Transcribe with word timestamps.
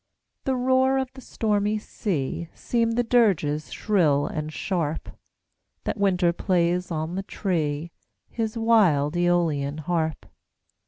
The 0.45 0.55
roar 0.55 0.97
of 0.97 1.09
the 1.13 1.21
stormy 1.21 1.77
sea 1.77 2.49
Seem 2.55 2.93
the 2.93 3.03
dirges 3.03 3.71
shrill 3.71 4.25
and 4.25 4.51
sharp 4.51 5.09
That 5.83 5.99
winter 5.99 6.33
plays 6.33 6.89
on 6.89 7.13
the 7.13 7.21
tree 7.21 7.91
His 8.27 8.57
wild 8.57 9.13
Æolian 9.13 9.81
harp. 9.81 10.25